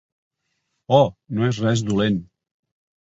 Oh, 1.01 1.03
no 1.37 1.45
és 1.49 1.59
res 1.67 1.85
dolent. 1.91 2.21